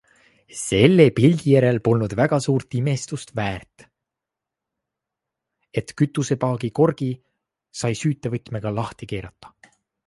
Selle 0.59 1.05
pildi 1.17 1.51
järel 1.55 1.77
polnud 1.87 2.15
väga 2.19 2.39
suurt 2.45 2.77
imestust 2.79 3.35
väärt, 3.41 3.87
et 5.83 5.95
kütusepaagi 6.03 6.75
korgi 6.81 7.13
sai 7.83 7.97
süütevõtmega 8.05 8.75
lahti 8.83 9.13
keerata. 9.15 9.55